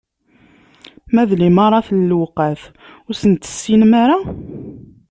Ma 1.13 1.23
d 1.29 1.31
limaṛat 1.39 1.87
n 1.97 1.99
lewqat, 2.11 2.61
ur 3.07 3.13
sen-tessinem 3.21 3.91
ara? 4.03 4.17